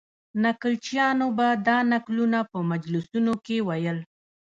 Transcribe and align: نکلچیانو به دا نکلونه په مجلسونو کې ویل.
نکلچیانو 0.43 1.27
به 1.37 1.47
دا 1.67 1.77
نکلونه 1.93 2.39
په 2.51 2.57
مجلسونو 2.71 3.33
کې 3.45 3.57
ویل. 3.67 3.99